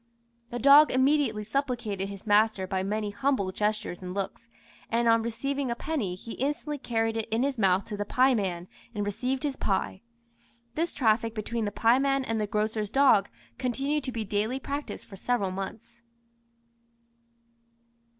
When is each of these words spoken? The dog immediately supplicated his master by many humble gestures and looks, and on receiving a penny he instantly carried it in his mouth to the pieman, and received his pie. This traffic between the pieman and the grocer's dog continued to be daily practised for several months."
The 0.49 0.57
dog 0.57 0.89
immediately 0.89 1.43
supplicated 1.43 2.09
his 2.09 2.25
master 2.25 2.65
by 2.65 2.81
many 2.81 3.11
humble 3.11 3.51
gestures 3.51 4.01
and 4.01 4.15
looks, 4.15 4.49
and 4.89 5.07
on 5.07 5.21
receiving 5.21 5.69
a 5.69 5.75
penny 5.75 6.15
he 6.15 6.31
instantly 6.31 6.79
carried 6.79 7.15
it 7.17 7.29
in 7.29 7.43
his 7.43 7.59
mouth 7.59 7.85
to 7.85 7.97
the 7.97 8.03
pieman, 8.03 8.67
and 8.95 9.05
received 9.05 9.43
his 9.43 9.57
pie. 9.57 10.01
This 10.73 10.95
traffic 10.95 11.35
between 11.35 11.65
the 11.65 11.71
pieman 11.71 12.25
and 12.25 12.41
the 12.41 12.47
grocer's 12.47 12.89
dog 12.89 13.29
continued 13.59 14.03
to 14.05 14.11
be 14.11 14.25
daily 14.25 14.59
practised 14.59 15.05
for 15.05 15.15
several 15.17 15.51
months." 15.51 16.01